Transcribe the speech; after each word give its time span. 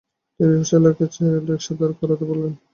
তিনি 0.35 0.51
রিকশাওয়ালাকে 0.51 1.05
ছায়ায় 1.07 1.31
নিয়ে 1.33 1.49
রিকশা 1.49 1.73
দাঁড় 1.79 1.93
করাতে 1.99 2.23
বললেন। 2.29 2.53